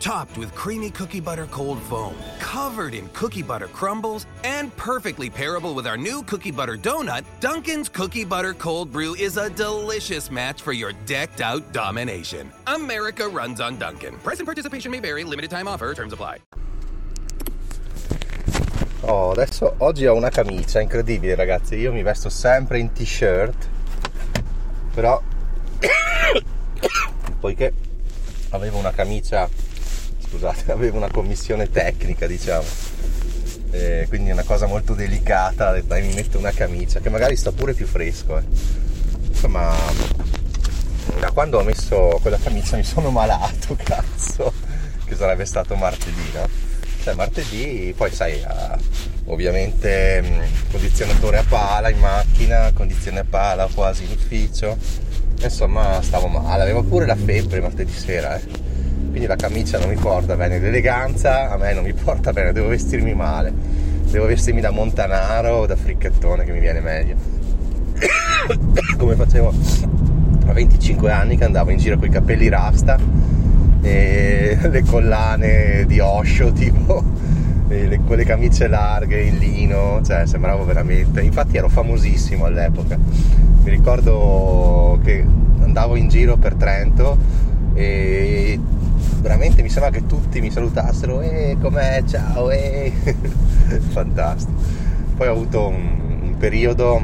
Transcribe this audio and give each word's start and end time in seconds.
Topped 0.00 0.38
with 0.38 0.54
creamy 0.54 0.90
cookie 0.90 1.18
butter 1.18 1.46
cold 1.46 1.82
foam, 1.82 2.14
covered 2.38 2.94
in 2.94 3.08
cookie 3.08 3.42
butter 3.42 3.66
crumbles, 3.66 4.26
and 4.44 4.74
perfectly 4.76 5.28
pairable 5.28 5.74
with 5.74 5.88
our 5.88 5.96
new 5.96 6.22
cookie 6.22 6.52
butter 6.52 6.76
donut, 6.76 7.24
Dunkin's 7.40 7.88
Cookie 7.88 8.24
Butter 8.24 8.54
Cold 8.54 8.92
Brew 8.92 9.16
is 9.16 9.36
a 9.36 9.50
delicious 9.50 10.30
match 10.30 10.62
for 10.62 10.72
your 10.72 10.92
decked 11.04 11.40
out 11.40 11.72
domination. 11.72 12.48
America 12.68 13.28
runs 13.28 13.60
on 13.60 13.76
Dunkin'. 13.76 14.14
Present 14.18 14.46
participation 14.46 14.92
may 14.92 15.00
vary, 15.00 15.24
limited 15.24 15.50
time 15.50 15.66
offer, 15.66 15.92
terms 15.94 16.12
apply. 16.12 16.38
Oh, 19.02 19.32
adesso 19.32 19.74
oggi 19.78 20.06
ho 20.06 20.14
una 20.14 20.30
camicia 20.30 20.80
incredibile, 20.80 21.34
ragazzi. 21.34 21.74
Io 21.76 21.92
mi 21.92 22.02
vesto 22.02 22.28
sempre 22.28 22.78
in 22.78 22.92
t-shirt, 22.92 23.68
però 24.94 25.20
poiché 27.40 27.72
avevo 28.50 28.78
una 28.78 28.92
camicia 28.92 29.48
scusate, 30.28 30.70
avevo 30.72 30.98
una 30.98 31.10
commissione 31.10 31.70
tecnica, 31.70 32.26
diciamo. 32.26 32.66
E 33.70 34.06
quindi 34.08 34.30
è 34.30 34.32
una 34.32 34.44
cosa 34.44 34.66
molto 34.66 34.94
delicata, 34.94 35.78
dai, 35.80 36.06
mi 36.06 36.14
metto 36.14 36.38
una 36.38 36.52
camicia, 36.52 37.00
che 37.00 37.10
magari 37.10 37.36
sta 37.36 37.52
pure 37.52 37.74
più 37.74 37.86
fresco. 37.86 38.38
Eh. 38.38 38.42
Insomma, 39.28 39.74
da 41.18 41.30
quando 41.32 41.58
ho 41.58 41.62
messo 41.62 42.18
quella 42.20 42.38
camicia 42.38 42.76
mi 42.76 42.84
sono 42.84 43.10
malato, 43.10 43.76
cazzo, 43.82 44.52
che 45.04 45.14
sarebbe 45.14 45.44
stato 45.44 45.74
martedì, 45.74 46.30
no? 46.32 46.48
Cioè 47.02 47.14
martedì, 47.14 47.92
poi 47.96 48.10
sai, 48.10 48.42
ovviamente 49.26 50.50
condizionatore 50.70 51.38
a 51.38 51.44
pala 51.46 51.90
in 51.90 51.98
macchina, 51.98 52.72
condizione 52.72 53.20
a 53.20 53.24
pala 53.28 53.68
quasi 53.72 54.04
in 54.04 54.10
ufficio, 54.10 54.76
insomma 55.40 56.00
stavo 56.02 56.26
male, 56.26 56.62
avevo 56.62 56.82
pure 56.82 57.06
la 57.06 57.14
febbre 57.14 57.60
martedì 57.60 57.92
sera, 57.92 58.36
eh 58.36 58.67
quindi 59.18 59.26
la 59.26 59.48
camicia 59.48 59.78
non 59.80 59.88
mi 59.88 59.96
porta 59.96 60.36
bene, 60.36 60.60
l'eleganza 60.60 61.50
a 61.50 61.56
me 61.56 61.72
non 61.74 61.82
mi 61.82 61.92
porta 61.92 62.32
bene, 62.32 62.52
devo 62.52 62.68
vestirmi 62.68 63.14
male, 63.14 63.52
devo 64.08 64.26
vestirmi 64.26 64.60
da 64.60 64.70
montanaro 64.70 65.56
o 65.56 65.66
da 65.66 65.74
fricchettone 65.74 66.44
che 66.44 66.52
mi 66.52 66.60
viene 66.60 66.80
meglio. 66.80 67.16
Come 68.96 69.16
facevo 69.16 69.52
a 70.46 70.52
25 70.52 71.10
anni 71.10 71.36
che 71.36 71.42
andavo 71.42 71.70
in 71.70 71.78
giro 71.78 71.98
con 71.98 72.06
i 72.06 72.10
capelli 72.10 72.48
rasta 72.48 72.96
e 73.82 74.56
le 74.70 74.82
collane 74.84 75.84
di 75.86 75.98
Osho 75.98 76.52
tipo 76.54 77.02
le, 77.66 78.00
quelle 78.06 78.24
camicie 78.24 78.68
larghe 78.68 79.20
in 79.20 79.38
lino, 79.38 80.00
cioè 80.04 80.26
sembravo 80.26 80.64
veramente, 80.64 81.22
infatti 81.22 81.56
ero 81.56 81.68
famosissimo 81.68 82.44
all'epoca. 82.44 82.96
Mi 82.96 83.70
ricordo 83.70 85.00
che 85.02 85.26
andavo 85.60 85.96
in 85.96 86.08
giro 86.08 86.36
per 86.36 86.54
Trento 86.54 87.18
e 87.74 88.58
veramente 89.20 89.62
mi 89.62 89.68
sembra 89.68 89.90
che 89.90 90.06
tutti 90.06 90.40
mi 90.40 90.50
salutassero 90.50 91.20
e 91.20 91.56
com'è, 91.60 92.02
ciao, 92.06 92.50
e 92.50 92.92
fantastico. 93.90 94.58
Poi 95.16 95.26
ho 95.26 95.32
avuto 95.32 95.68
un, 95.68 96.20
un 96.22 96.36
periodo, 96.36 97.02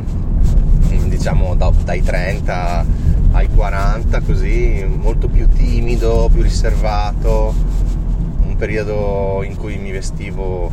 diciamo, 1.07 1.55
da, 1.55 1.73
dai 1.85 2.03
30 2.03 2.85
ai 3.33 3.49
40, 3.49 4.21
così, 4.21 4.85
molto 4.89 5.29
più 5.29 5.49
timido, 5.49 6.29
più 6.33 6.43
riservato, 6.43 7.53
un 8.45 8.55
periodo 8.57 9.43
in 9.45 9.57
cui 9.57 9.77
mi 9.77 9.91
vestivo, 9.91 10.71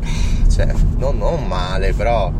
cioè, 0.50 0.68
non, 0.98 1.16
non 1.16 1.46
male, 1.46 1.94
però 1.94 2.30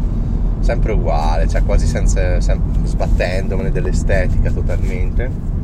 sempre 0.60 0.92
uguale, 0.92 1.48
cioè 1.48 1.62
quasi 1.62 1.86
senza, 1.86 2.40
sempre, 2.40 2.86
sbattendomene 2.86 3.70
dell'estetica 3.70 4.50
totalmente 4.50 5.55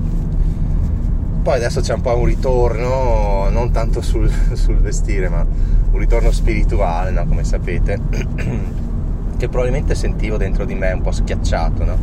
poi 1.43 1.57
adesso 1.57 1.81
c'è 1.81 1.93
un 1.93 2.01
po' 2.01 2.17
un 2.17 2.27
ritorno, 2.27 3.49
non 3.51 3.73
tanto 3.73 4.01
sul, 4.01 4.31
sul 4.53 4.77
vestire, 4.77 5.29
ma 5.29 5.45
un 5.91 5.99
ritorno 5.99 6.31
spirituale, 6.31 7.11
no? 7.11 7.27
come 7.27 7.43
sapete, 7.43 7.99
che 9.37 9.49
probabilmente 9.49 9.97
sentivo 9.97 10.37
dentro 10.37 10.65
di 10.65 10.75
me 10.75 10.93
un 10.93 11.03
po' 11.03 11.11
schiacciato. 11.11 11.85
No? 11.85 11.99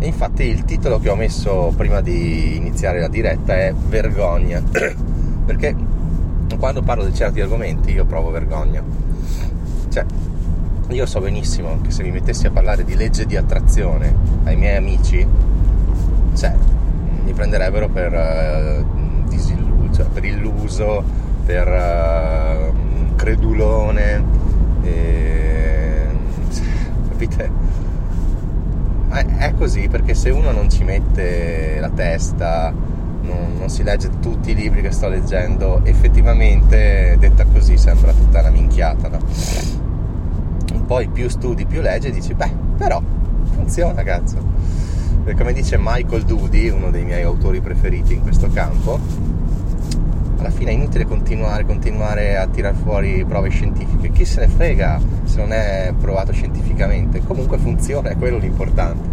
E 0.00 0.06
infatti 0.06 0.42
il 0.42 0.64
titolo 0.64 0.98
che 0.98 1.08
ho 1.08 1.14
messo 1.14 1.72
prima 1.76 2.00
di 2.00 2.56
iniziare 2.56 2.98
la 2.98 3.06
diretta 3.06 3.54
è 3.54 3.72
Vergogna, 3.72 4.60
perché 5.46 5.76
quando 6.58 6.82
parlo 6.82 7.04
di 7.04 7.14
certi 7.14 7.40
argomenti 7.40 7.92
io 7.92 8.04
provo 8.04 8.30
vergogna. 8.30 8.82
Cioè, 9.88 10.04
io 10.88 11.06
so 11.06 11.20
benissimo 11.20 11.80
che 11.80 11.92
se 11.92 12.02
mi 12.02 12.10
mettessi 12.10 12.46
a 12.46 12.50
parlare 12.50 12.84
di 12.84 12.96
legge 12.96 13.24
di 13.24 13.36
attrazione 13.36 14.14
ai 14.44 14.56
miei 14.56 14.76
amici, 14.76 15.26
cioè, 16.34 16.54
mi 17.24 17.32
prenderebbero 17.32 17.88
per 17.88 18.12
uh, 18.12 19.28
disilluso, 19.28 19.94
cioè 19.94 20.06
per 20.06 20.24
illuso, 20.24 21.04
per 21.44 21.68
uh, 21.68 23.14
credulone, 23.16 24.24
e, 24.82 26.06
capite? 27.08 27.50
È, 29.08 29.24
è, 29.24 29.54
così 29.54 29.88
perché 29.88 30.14
se 30.14 30.30
uno 30.30 30.50
non 30.52 30.70
ci 30.70 30.84
mette 30.84 31.78
la 31.78 31.90
testa, 31.90 32.72
non, 32.72 33.56
non 33.58 33.68
si 33.68 33.82
legge 33.82 34.10
tutti 34.20 34.50
i 34.50 34.54
libri 34.54 34.82
che 34.82 34.90
sto 34.90 35.08
leggendo, 35.08 35.80
effettivamente 35.84 37.16
detta 37.18 37.44
così 37.44 37.76
sembra 37.76 38.12
tutta 38.12 38.40
una 38.40 38.50
minchiata, 38.50 39.08
no? 39.08 39.18
Poi 40.86 41.08
più 41.08 41.28
studi, 41.28 41.64
più 41.66 41.80
leggi 41.80 42.10
dici, 42.10 42.34
beh, 42.34 42.52
però 42.76 43.00
funziona, 43.54 44.02
cazzo 44.02 44.81
come 45.36 45.52
dice 45.52 45.76
Michael 45.78 46.24
Doody, 46.24 46.68
uno 46.68 46.90
dei 46.90 47.04
miei 47.04 47.22
autori 47.22 47.60
preferiti 47.60 48.12
in 48.12 48.22
questo 48.22 48.48
campo, 48.48 48.98
alla 50.38 50.50
fine 50.50 50.72
è 50.72 50.74
inutile 50.74 51.04
continuare, 51.04 51.64
continuare 51.64 52.36
a 52.36 52.46
tirar 52.48 52.74
fuori 52.74 53.24
prove 53.24 53.48
scientifiche, 53.48 54.10
chi 54.10 54.24
se 54.24 54.40
ne 54.40 54.48
frega 54.48 55.00
se 55.24 55.36
non 55.38 55.52
è 55.52 55.94
provato 55.98 56.32
scientificamente, 56.32 57.20
comunque 57.24 57.58
funziona, 57.58 58.10
è 58.10 58.16
quello 58.16 58.38
l'importante. 58.38 59.08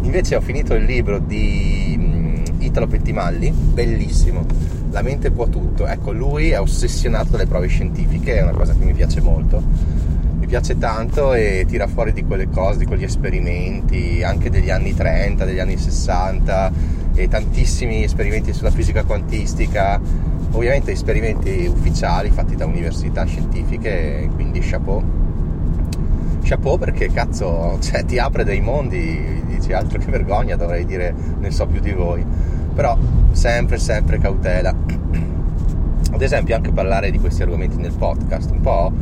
Invece 0.00 0.34
ho 0.34 0.40
finito 0.40 0.74
il 0.74 0.84
libro 0.84 1.18
di 1.18 1.94
mm, 1.98 2.44
Italo 2.60 2.86
Pettimalli, 2.86 3.50
bellissimo, 3.50 4.46
La 4.90 5.02
mente 5.02 5.30
può 5.30 5.46
tutto, 5.48 5.86
ecco 5.86 6.12
lui 6.12 6.50
è 6.50 6.60
ossessionato 6.60 7.30
dalle 7.32 7.46
prove 7.46 7.66
scientifiche, 7.66 8.36
è 8.36 8.42
una 8.42 8.52
cosa 8.52 8.74
che 8.74 8.84
mi 8.84 8.92
piace 8.92 9.20
molto 9.20 9.93
mi 10.44 10.50
piace 10.50 10.76
tanto 10.76 11.32
e 11.32 11.64
tira 11.66 11.86
fuori 11.86 12.12
di 12.12 12.22
quelle 12.22 12.50
cose, 12.50 12.78
di 12.78 12.84
quegli 12.84 13.04
esperimenti, 13.04 14.22
anche 14.22 14.50
degli 14.50 14.68
anni 14.68 14.94
30, 14.94 15.46
degli 15.46 15.58
anni 15.58 15.78
60 15.78 16.70
e 17.14 17.28
tantissimi 17.28 18.04
esperimenti 18.04 18.52
sulla 18.52 18.70
fisica 18.70 19.04
quantistica, 19.04 19.98
ovviamente 20.50 20.92
esperimenti 20.92 21.64
ufficiali 21.66 22.28
fatti 22.28 22.56
da 22.56 22.66
università 22.66 23.24
scientifiche, 23.24 24.28
quindi 24.34 24.60
chapeau. 24.60 25.02
Chapeau 26.42 26.76
perché 26.76 27.10
cazzo, 27.10 27.78
cioè, 27.80 28.04
ti 28.04 28.18
apre 28.18 28.44
dei 28.44 28.60
mondi, 28.60 29.42
dici 29.46 29.72
altro 29.72 29.98
che 29.98 30.10
vergogna, 30.10 30.56
dovrei 30.56 30.84
dire 30.84 31.14
ne 31.38 31.50
so 31.50 31.64
più 31.64 31.80
di 31.80 31.92
voi, 31.92 32.22
però 32.74 32.98
sempre, 33.32 33.78
sempre 33.78 34.18
cautela. 34.18 34.74
Ad 36.10 36.20
esempio 36.20 36.54
anche 36.54 36.70
parlare 36.70 37.10
di 37.10 37.18
questi 37.18 37.42
argomenti 37.42 37.76
nel 37.76 37.94
podcast, 37.96 38.50
un 38.50 38.60
po' 38.60 38.92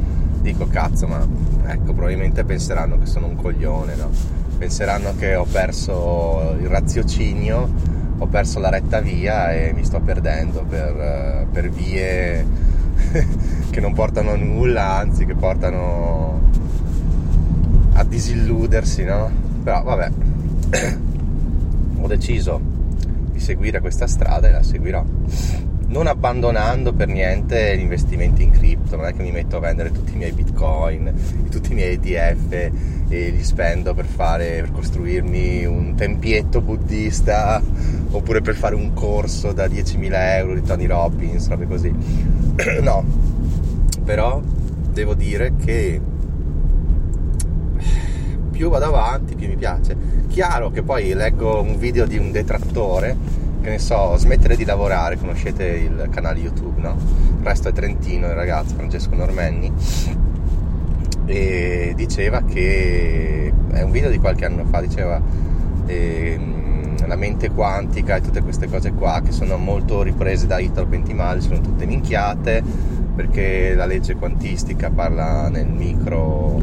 dico 0.43 0.67
cazzo, 0.67 1.07
ma 1.07 1.25
ecco, 1.67 1.93
probabilmente 1.95 2.45
penseranno 2.45 2.99
che 2.99 3.07
sono 3.07 3.29
un 3.29 3.37
coglione, 3.37 3.95
no? 3.95 4.11
Penseranno 4.59 5.15
che 5.17 5.37
ho 5.37 5.45
perso 5.45 6.57
il 6.61 6.67
raziocinio, 6.67 7.71
ho 8.19 8.27
perso 8.27 8.59
la 8.59 8.69
retta 8.69 9.01
via 9.01 9.53
e 9.53 9.73
mi 9.73 9.85
sto 9.85 10.01
perdendo 10.01 10.65
per, 10.65 11.47
per 11.51 11.71
vie 11.71 12.45
che 13.71 13.81
non 13.81 13.95
portano 13.95 14.33
a 14.33 14.37
nulla, 14.37 14.97
anzi 14.97 15.25
che 15.25 15.35
portano 15.35 16.41
a 17.95 18.05
disilludersi, 18.05 19.05
no? 19.05 19.31
Però 19.63 19.83
vabbè, 19.83 20.11
ho 22.01 22.07
deciso 22.09 22.61
di 23.31 23.39
seguire 23.39 23.81
questa 23.81 24.07
strada 24.07 24.49
e 24.49 24.51
la 24.51 24.63
seguirò 24.63 25.05
non 25.93 26.07
abbandonando 26.07 26.95
per 26.95 27.09
niente 27.09 27.77
gli 27.77 27.83
investimenti 27.83 28.43
in 28.43 28.51
cripto, 28.51 28.97
non 28.97 29.05
è 29.05 29.13
che 29.13 29.23
mi 29.23 29.31
metto 29.31 29.59
a 29.59 29.61
vendere 29.61 29.93
tutti 29.93 30.15
i 30.15 30.17
miei 30.17 30.33
bitcoin, 30.33 31.13
tutti 31.51 31.73
i 31.73 31.75
miei 31.75 32.01
ETF 32.03 32.53
e 33.09 33.29
li 33.29 33.45
spendo 33.45 33.93
per, 33.93 34.07
fare, 34.07 34.63
per 34.63 34.73
costruirmi 34.73 35.67
un 35.67 35.95
tempietto 35.95 36.63
buddista 36.63 37.63
oppure 38.11 38.41
per 38.41 38.55
fare 38.55 38.75
un 38.75 38.95
corso 38.95 39.53
da 39.53 39.67
10.000 39.67 40.11
euro 40.39 40.55
di 40.55 40.63
Tony 40.63 40.87
Robbins, 40.87 41.47
robe 41.49 41.67
così. 41.67 41.93
no, 42.81 43.05
però 44.03 44.41
devo 44.93 45.13
dire 45.13 45.53
che 45.63 46.01
più 48.51 48.71
vado 48.71 48.87
avanti 48.87 49.35
più 49.35 49.47
mi 49.47 49.57
piace. 49.57 49.95
Chiaro 50.29 50.71
che 50.71 50.83
poi 50.83 51.13
leggo 51.13 51.61
un 51.61 51.77
video 51.77 52.07
di 52.07 52.17
un 52.17 52.33
detrattore 52.33 53.43
che 53.63 53.71
ne 53.71 53.79
so, 53.79 54.17
smettere 54.17 54.57
di 54.57 54.65
lavorare, 54.65 55.17
conoscete 55.17 55.65
il 55.65 56.09
canale 56.11 56.41
YouTube, 56.41 56.81
no? 56.81 56.97
Il 57.39 57.45
resto 57.45 57.69
è 57.69 57.73
Trentino, 57.73 58.27
il 58.27 58.35
ragazzo 58.35 58.75
Francesco 58.75 59.15
Normenni, 59.15 59.73
e 61.27 61.93
diceva 61.97 62.43
che, 62.43 63.53
è 63.71 63.83
un 63.83 63.91
video 63.91 64.11
di 64.11 64.19
qualche 64.19 64.45
anno 64.45 64.65
fa, 64.65 64.81
diceva 64.81 65.21
eh, 65.87 66.39
la 67.07 67.17
mente 67.17 67.51
quantica 67.51 68.17
e 68.17 68.21
tutte 68.21 68.43
queste 68.43 68.69
cose 68.69 68.93
qua 68.93 69.23
che 69.25 69.33
sono 69.33 69.57
molto 69.57 70.03
riprese 70.03 70.47
da 70.47 70.59
Italo 70.59 70.89
Pentimali, 70.89 71.41
sono 71.41 71.61
tutte 71.61 71.87
minchiate 71.87 72.63
perché 73.15 73.75
la 73.75 73.87
legge 73.87 74.17
quantistica 74.17 74.91
parla 74.91 75.49
nel 75.49 75.69
micro 75.69 76.61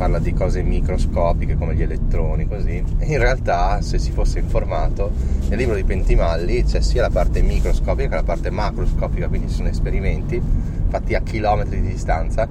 parla 0.00 0.18
di 0.18 0.32
cose 0.32 0.62
microscopiche 0.62 1.58
come 1.58 1.74
gli 1.74 1.82
elettroni 1.82 2.48
così 2.48 2.82
in 3.00 3.18
realtà 3.18 3.82
se 3.82 3.98
si 3.98 4.12
fosse 4.12 4.38
informato 4.38 5.10
nel 5.50 5.58
libro 5.58 5.74
di 5.74 5.84
Pentimalli 5.84 6.64
c'è 6.64 6.80
sia 6.80 7.02
la 7.02 7.10
parte 7.10 7.42
microscopica 7.42 8.08
che 8.08 8.14
la 8.14 8.22
parte 8.22 8.48
macroscopica 8.48 9.28
quindi 9.28 9.50
sono 9.52 9.68
esperimenti 9.68 10.40
fatti 10.88 11.14
a 11.14 11.20
chilometri 11.20 11.82
di 11.82 11.88
distanza 11.88 12.48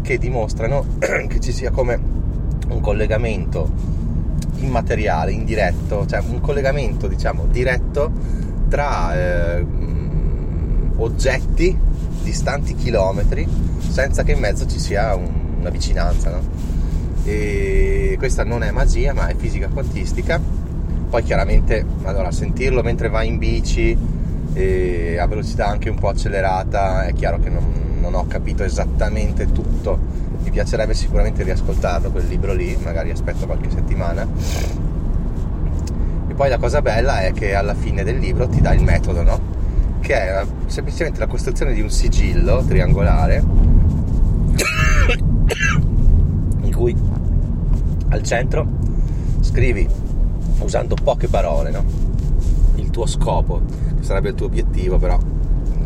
che 0.00 0.16
dimostrano 0.16 0.84
che 1.26 1.40
ci 1.40 1.50
sia 1.50 1.72
come 1.72 1.98
un 2.68 2.80
collegamento 2.80 3.68
immateriale, 4.58 5.32
indiretto, 5.32 6.06
cioè 6.06 6.20
un 6.20 6.40
collegamento 6.40 7.08
diciamo 7.08 7.46
diretto 7.46 8.12
tra 8.68 9.12
eh, 9.16 9.66
oggetti 10.98 11.76
distanti 12.22 12.76
chilometri 12.76 13.44
senza 13.88 14.22
che 14.22 14.30
in 14.30 14.38
mezzo 14.38 14.68
ci 14.68 14.78
sia 14.78 15.16
un, 15.16 15.56
una 15.58 15.70
vicinanza. 15.70 16.30
No? 16.30 16.81
E 17.24 18.14
questa 18.18 18.44
non 18.44 18.62
è 18.62 18.70
magia 18.70 19.12
ma 19.12 19.28
è 19.28 19.36
fisica 19.36 19.68
quantistica. 19.68 20.40
Poi 21.10 21.22
chiaramente 21.22 21.84
allora 22.04 22.30
sentirlo 22.30 22.82
mentre 22.82 23.08
vai 23.08 23.28
in 23.28 23.38
bici 23.38 23.96
a 25.18 25.26
velocità 25.26 25.66
anche 25.66 25.88
un 25.88 25.96
po' 25.96 26.08
accelerata 26.08 27.04
è 27.04 27.14
chiaro 27.14 27.38
che 27.38 27.48
non, 27.48 27.98
non, 28.00 28.14
ho 28.14 28.26
capito 28.26 28.64
esattamente 28.64 29.50
tutto. 29.50 29.98
Mi 30.42 30.50
piacerebbe 30.50 30.94
sicuramente 30.94 31.42
riascoltarlo 31.42 32.10
quel 32.10 32.26
libro 32.26 32.52
lì 32.52 32.76
magari 32.82 33.10
aspetto 33.10 33.46
qualche 33.46 33.70
settimana. 33.70 34.26
E 36.28 36.34
poi 36.34 36.48
la 36.48 36.58
cosa 36.58 36.82
bella 36.82 37.20
è 37.22 37.32
che 37.32 37.54
alla 37.54 37.74
fine 37.74 38.04
del 38.04 38.18
libro 38.18 38.48
ti 38.48 38.60
dà 38.60 38.72
il 38.72 38.82
metodo 38.82 39.22
no? 39.22 39.40
che 40.00 40.14
è 40.14 40.44
semplicemente 40.66 41.20
la 41.20 41.26
costruzione 41.26 41.72
di 41.72 41.80
un 41.80 41.90
sigillo 41.90 42.64
triangolare 42.66 43.42
cui 46.82 46.96
al 48.08 48.22
centro 48.24 48.66
scrivi 49.40 49.88
usando 50.58 50.96
poche 51.00 51.28
parole 51.28 51.70
no? 51.70 51.84
il 52.74 52.90
tuo 52.90 53.06
scopo, 53.06 53.62
che 53.96 54.02
sarebbe 54.02 54.30
il 54.30 54.34
tuo 54.34 54.46
obiettivo, 54.46 54.98
però 54.98 55.16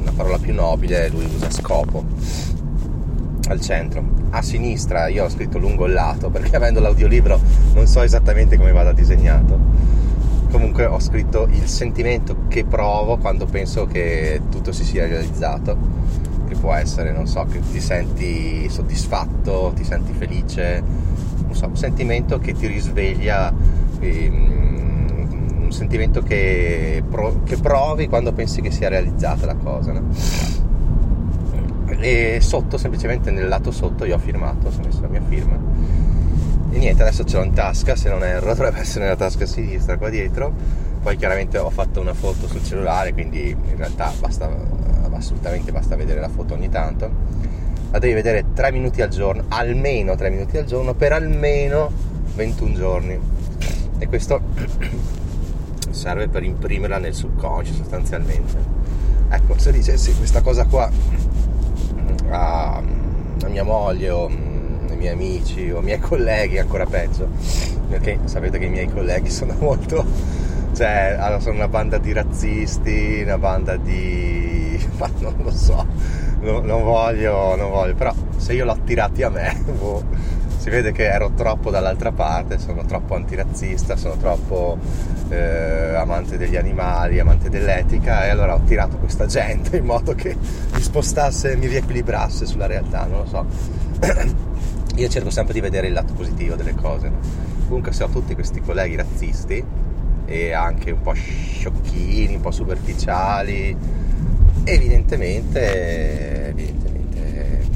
una 0.01 0.13
parola 0.13 0.39
più 0.39 0.55
nobile, 0.55 1.09
lui 1.11 1.27
usa 1.27 1.51
scopo 1.51 2.03
al 3.49 3.61
centro. 3.61 4.15
A 4.31 4.41
sinistra 4.41 5.09
io 5.09 5.25
ho 5.25 5.29
scritto 5.29 5.59
lungo 5.59 5.85
il 5.85 5.93
lato 5.93 6.31
perché 6.31 6.57
avendo 6.57 6.81
l'audiolibro 6.81 7.39
non 7.75 7.87
so 7.87 8.01
esattamente 8.01 8.57
come 8.57 8.73
vada 8.73 8.93
disegnato. 8.93 9.59
Comunque 10.51 10.87
ho 10.87 10.99
scritto 10.99 11.47
il 11.51 11.67
sentimento 11.67 12.47
che 12.49 12.65
provo 12.65 13.19
quando 13.19 13.45
penso 13.45 13.85
che 13.85 14.41
tutto 14.51 14.73
si 14.73 14.85
sia 14.85 15.07
realizzato, 15.07 15.77
può 16.67 16.75
essere, 16.75 17.13
non 17.13 17.29
so, 17.29 17.45
che 17.45 17.61
ti 17.61 17.81
senti 17.81 18.69
soddisfatto, 18.69 19.73
ti 19.77 19.85
senti 19.85 20.13
felice, 20.13 20.83
so, 21.53 21.67
un 21.67 21.77
sentimento 21.77 22.41
che 22.41 22.55
ti 22.55 22.67
risveglia, 22.67 23.55
ehm, 24.01 25.61
un 25.63 25.71
sentimento 25.71 26.23
che, 26.23 27.05
pro, 27.09 27.43
che, 27.45 27.57
provi 27.59 28.09
quando 28.09 28.33
pensi 28.33 28.63
che 28.63 28.73
sia 28.73 28.89
realizzata 28.89 29.47
la 29.47 29.55
cosa. 29.55 29.93
No? 29.93 30.09
E 32.01 32.39
sotto, 32.41 32.79
semplicemente 32.79 33.31
nel 33.31 33.47
lato 33.47 33.71
sotto, 33.71 34.05
io 34.05 34.17
ho 34.17 34.19
firmato, 34.19 34.67
ho 34.67 34.73
messo 34.85 35.03
la 35.03 35.09
mia 35.09 35.23
firma. 35.29 35.57
E 36.73 36.79
niente, 36.79 37.01
adesso 37.03 37.23
ce 37.23 37.37
l'ho 37.37 37.45
in 37.45 37.53
tasca, 37.53 37.95
se 37.95 38.09
non 38.09 38.25
erro, 38.25 38.49
dovrebbe 38.55 38.81
essere 38.81 39.05
nella 39.05 39.17
tasca 39.17 39.47
sinistra 39.47 39.97
qua 39.99 40.09
dietro. 40.09 40.53
Poi 41.01 41.15
chiaramente 41.17 41.59
ho 41.59 41.71
fatto 41.71 42.01
una 42.01 42.15
foto 42.15 42.49
sul 42.49 42.65
cellulare, 42.65 43.13
quindi 43.13 43.51
in 43.51 43.77
realtà 43.77 44.13
basta, 44.19 44.51
assolutamente 45.17 45.73
basta 45.73 45.97
vedere 45.97 46.21
la 46.21 46.29
foto 46.29 46.55
ogni 46.55 46.69
tanto 46.69 47.47
la 47.97 47.99
devi 47.99 48.15
vedere 48.15 48.45
3 48.53 48.73
minuti 48.73 49.01
al 49.01 49.09
giorno, 49.09 49.45
almeno 49.49 50.15
3 50.17 50.29
minuti 50.29 50.59
al 50.59 50.65
giorno, 50.65 50.93
per 50.95 51.13
almeno 51.13 51.91
21 52.35 52.75
giorni. 52.75 53.19
E 53.99 54.07
questo 54.07 54.41
serve 55.91 56.29
per 56.29 56.43
imprimerla 56.43 56.99
nel 56.99 57.15
subconscio 57.15 57.73
sostanzialmente. 57.73 58.75
Ecco, 59.31 59.59
se 59.59 59.73
dicessi 59.73 60.15
questa 60.15 60.43
cosa 60.43 60.67
qua 60.67 60.91
a, 62.29 62.77
a 62.77 63.49
mia 63.49 63.65
moglie 63.65 64.11
o 64.11 64.29
mm, 64.29 64.89
ai 64.91 64.97
miei 64.97 65.13
amici 65.13 65.71
o 65.71 65.79
ai 65.79 65.85
miei 65.85 65.99
colleghi, 66.01 66.59
ancora 66.59 66.85
peggio, 66.85 67.29
perché 67.89 68.19
sapete 68.25 68.59
che 68.59 68.67
i 68.67 68.71
miei 68.71 68.91
colleghi 68.91 69.31
sono 69.31 69.55
molto, 69.59 70.05
cioè, 70.77 71.37
sono 71.41 71.55
una 71.55 71.69
banda 71.69 71.97
di 71.97 72.13
razzisti, 72.13 73.23
una 73.25 73.39
banda 73.39 73.77
di... 73.77 74.79
ma 74.99 75.11
non 75.21 75.35
lo 75.39 75.51
so, 75.51 75.87
no, 76.41 76.61
non 76.61 76.83
voglio, 76.83 77.57
non 77.57 77.71
voglio, 77.71 77.95
però 77.95 78.13
se 78.37 78.53
io 78.53 78.67
l'ho 78.67 78.73
attirati 78.73 79.23
a 79.23 79.31
me, 79.31 79.57
boh, 79.65 80.05
si 80.59 80.69
vede 80.69 80.93
che 80.93 81.07
ero 81.07 81.31
troppo 81.31 81.71
dall'altra 81.71 82.13
parte, 82.13 82.59
sono 82.59 82.85
troppo 82.85 83.15
antirazzista, 83.15 83.97
sono 83.97 84.17
troppo 84.17 84.77
eh, 85.31 85.95
amante 85.95 86.37
degli 86.37 86.57
animali, 86.57 87.21
amante 87.21 87.49
dell'etica 87.49 88.27
e 88.27 88.29
allora 88.29 88.55
ho 88.55 88.61
tirato 88.61 88.99
questa 88.99 89.25
gente 89.27 89.79
in 89.79 89.85
modo 89.87 90.15
che 90.15 90.37
mi 90.75 90.81
spostasse, 90.83 91.57
mi 91.57 91.69
riequilibrasse 91.69 92.45
sulla 92.45 92.67
realtà, 92.67 93.07
non 93.07 93.21
lo 93.21 93.27
so. 93.27 93.47
io 94.95 95.09
cerco 95.09 95.31
sempre 95.31 95.55
di 95.55 95.61
vedere 95.61 95.87
il 95.87 95.95
lato 95.95 96.13
positivo 96.13 96.55
delle 96.55 96.75
cose. 96.75 97.09
No? 97.09 97.17
Comunque 97.67 97.93
se 97.93 98.05
ho 98.05 98.09
tutti 98.09 98.35
questi 98.35 98.61
colleghi 98.61 98.95
razzisti 98.97 99.65
e 100.27 100.53
anche 100.53 100.91
un 100.91 101.01
po' 101.01 101.15
sciocchini, 101.15 102.35
un 102.35 102.41
po' 102.41 102.51
superficiali, 102.51 103.77
evidentemente, 104.65 106.49
evidentemente 106.49 107.67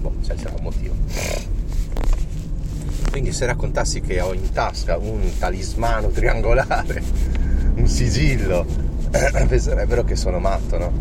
boh, 0.00 0.12
c'è 0.22 0.34
un 0.34 0.62
motivo. 0.62 0.94
Quindi 3.10 3.32
se 3.32 3.46
raccontassi 3.46 4.00
che 4.02 4.20
ho 4.20 4.34
in 4.34 4.52
tasca 4.52 4.98
un 4.98 5.22
talismano 5.38 6.08
triangolare, 6.08 7.02
un 7.76 7.86
sigillo, 7.86 8.66
penserebbero 9.48 10.04
che 10.04 10.16
sono 10.16 10.38
matto, 10.38 10.78
no? 10.78 10.92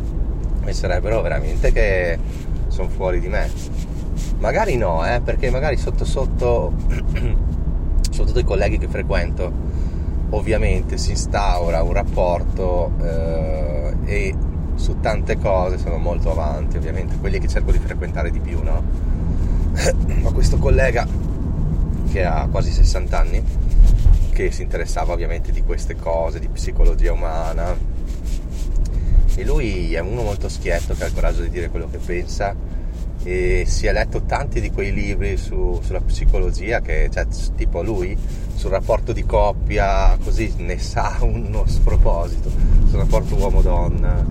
Penserebbero 0.64 1.22
veramente 1.22 1.74
che 1.74 2.18
sono 2.68 2.88
fuori 2.88 3.20
di 3.20 3.28
me. 3.28 3.50
Magari 4.40 4.78
no, 4.78 5.06
eh, 5.06 5.20
perché 5.22 5.50
magari 5.50 5.76
sotto 5.76 6.06
sotto, 6.06 6.74
soprattutto 8.10 8.40
i 8.40 8.44
colleghi 8.46 8.78
che 8.78 8.88
frequento, 8.88 9.52
ovviamente 10.36 10.98
si 10.98 11.12
instaura 11.12 11.82
un 11.82 11.94
rapporto 11.94 12.92
eh, 13.02 13.94
e 14.06 14.36
su 14.76 15.00
tante 15.00 15.38
cose 15.38 15.78
sono 15.78 15.98
molto 15.98 16.32
avanti, 16.32 16.78
ovviamente, 16.78 17.16
quelli 17.18 17.40
che 17.40 17.48
cerco 17.48 17.72
di 17.72 17.80
frequentare 17.80 18.30
di 18.30 18.40
più, 18.40 18.62
no? 18.62 18.84
Ho 20.24 20.32
questo 20.32 20.58
collega 20.58 21.08
che 22.12 22.24
ha 22.24 22.48
quasi 22.52 22.72
60 22.72 23.18
anni, 23.18 23.44
che 24.32 24.52
si 24.52 24.62
interessava 24.62 25.14
ovviamente 25.14 25.52
di 25.52 25.64
queste 25.64 25.96
cose, 25.96 26.40
di 26.40 26.50
psicologia 26.50 27.14
umana. 27.14 27.76
E 29.38 29.44
lui 29.44 29.94
è 29.94 30.00
uno 30.00 30.22
molto 30.22 30.48
schietto 30.48 30.94
che 30.94 31.04
ha 31.04 31.08
il 31.08 31.14
coraggio 31.14 31.42
di 31.42 31.50
dire 31.50 31.70
quello 31.70 31.90
che 31.90 31.98
pensa 31.98 32.56
e 33.24 33.64
si 33.66 33.88
è 33.88 33.92
letto 33.92 34.22
tanti 34.22 34.62
di 34.62 34.72
quei 34.72 34.94
libri 34.94 35.36
su, 35.36 35.80
sulla 35.84 36.00
psicologia 36.00 36.80
che, 36.80 37.10
cioè, 37.12 37.26
tipo 37.56 37.82
lui, 37.82 38.16
sul 38.56 38.72
rapporto 38.72 39.14
di 39.14 39.24
coppia, 39.26 40.18
così 40.24 40.54
ne 40.58 40.80
sa 40.80 41.18
uno 41.22 41.64
sproposito, 41.68 42.50
sul 42.88 42.98
rapporto 42.98 43.36
uomo-donna, 43.36 44.26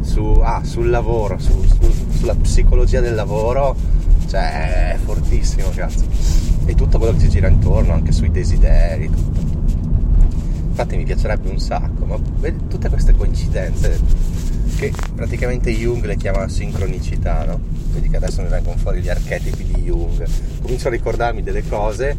su, 0.00 0.40
ah, 0.42 0.62
sul 0.64 0.90
lavoro, 0.90 1.38
su, 1.38 1.64
su, 1.64 1.92
sulla 2.10 2.34
psicologia 2.34 3.00
del 3.00 3.14
lavoro, 3.14 3.76
cioè 4.28 4.92
è 4.92 4.96
fortissimo, 5.02 5.70
cazzo. 5.74 6.04
E 6.66 6.74
tutto 6.74 6.98
quello 6.98 7.14
che 7.14 7.20
ci 7.20 7.28
gira 7.30 7.48
intorno, 7.48 7.94
anche 7.94 8.12
sui 8.12 8.30
desideri, 8.30 9.08
tutto. 9.08 9.46
Infatti 10.68 10.96
mi 10.96 11.04
piacerebbe 11.04 11.48
un 11.48 11.58
sacco, 11.58 12.04
ma 12.04 12.18
tutte 12.68 12.88
queste 12.88 13.14
coincidenze 13.16 14.00
che 14.78 14.92
praticamente 15.12 15.72
Jung 15.72 16.04
le 16.04 16.16
chiama 16.16 16.48
sincronicità, 16.48 17.44
no? 17.44 17.58
Vedi 17.92 18.08
che 18.08 18.16
adesso 18.16 18.42
mi 18.42 18.48
vengono 18.48 18.76
fuori 18.76 19.00
gli 19.00 19.08
archetipi 19.08 19.64
di 19.64 19.77
Jung. 19.88 20.26
Comincio 20.60 20.88
a 20.88 20.90
ricordarmi 20.90 21.42
delle 21.42 21.66
cose 21.66 22.16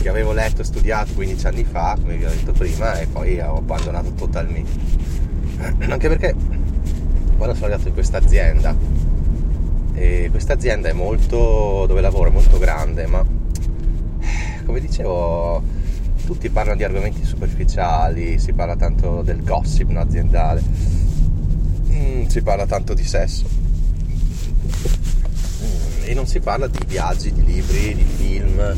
che 0.00 0.08
avevo 0.08 0.32
letto 0.32 0.62
e 0.62 0.64
studiato 0.64 1.12
15 1.12 1.46
anni 1.46 1.64
fa, 1.64 1.96
come 2.00 2.16
vi 2.16 2.24
ho 2.24 2.30
detto 2.30 2.52
prima, 2.52 2.98
e 2.98 3.06
poi 3.06 3.38
ho 3.38 3.56
abbandonato 3.56 4.12
totalmente. 4.12 4.70
Anche 5.88 6.08
perché 6.08 6.34
quando 7.36 7.54
sono 7.54 7.66
arrivato 7.66 7.88
in 7.88 7.94
questa 7.94 8.18
azienda, 8.18 8.74
questa 10.30 10.54
azienda 10.54 10.88
è 10.88 10.92
molto, 10.92 11.84
dove 11.86 12.00
lavoro 12.00 12.30
è 12.30 12.32
molto 12.32 12.58
grande, 12.58 13.06
ma 13.06 13.24
come 14.64 14.80
dicevo 14.80 15.62
tutti 16.24 16.48
parlano 16.48 16.78
di 16.78 16.84
argomenti 16.84 17.24
superficiali, 17.24 18.38
si 18.38 18.52
parla 18.52 18.76
tanto 18.76 19.22
del 19.22 19.42
gossip 19.42 19.88
no, 19.88 20.00
aziendale, 20.00 20.62
mm, 21.90 22.26
si 22.26 22.42
parla 22.42 22.64
tanto 22.64 22.94
di 22.94 23.04
sesso 23.04 23.71
e 26.12 26.14
non 26.14 26.26
si 26.26 26.40
parla 26.40 26.66
di 26.66 26.78
viaggi, 26.86 27.32
di 27.32 27.42
libri, 27.42 27.94
di 27.94 28.04
film, 28.04 28.76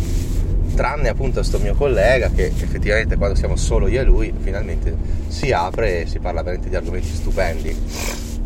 tranne 0.75 1.09
appunto 1.09 1.41
questo 1.41 1.59
mio 1.59 1.75
collega 1.75 2.31
che 2.31 2.47
effettivamente 2.47 3.17
quando 3.17 3.37
siamo 3.37 3.57
solo 3.57 3.87
io 3.87 4.00
e 4.00 4.05
lui 4.05 4.33
finalmente 4.41 4.97
si 5.29 5.53
apre 5.53 6.03
e 6.03 6.07
si 6.07 6.19
parla 6.19 6.43
veramente 6.43 6.69
di 6.69 6.76
argomenti 6.76 7.09
stupendi. 7.09 7.76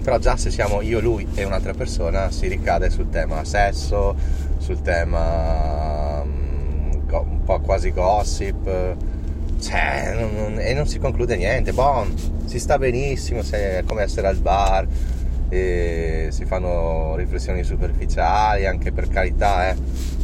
Però 0.03 0.19
già 0.19 0.37
se 0.37 0.51
siamo 0.51 0.81
io, 0.81 1.01
lui 1.01 1.27
e 1.35 1.45
un'altra 1.45 1.75
persona 1.75 2.31
si 2.31 2.49
ricade 2.49 2.89
sul 2.89 3.11
tema 3.11 3.45
sesso, 3.45 4.17
sul 4.57 4.81
tema 4.81 6.23
um, 6.23 7.03
un 7.11 7.45
po' 7.45 7.61
quasi 7.61 7.93
gossip 7.93 8.97
cioè, 9.61 10.15
non, 10.15 10.35
non, 10.35 10.61
e 10.61 10.73
non 10.73 10.87
si 10.87 10.99
conclude 10.99 11.37
niente, 11.37 11.73
bon, 11.73 12.15
si 12.47 12.59
sta 12.59 12.79
benissimo, 12.79 13.43
è 13.51 13.83
come 13.85 14.03
essere 14.03 14.29
al 14.29 14.37
bar, 14.37 14.87
si 15.51 16.45
fanno 16.45 17.17
riflessioni 17.17 17.65
superficiali, 17.65 18.67
anche 18.67 18.93
per 18.93 19.09
carità, 19.09 19.71
eh, 19.71 19.77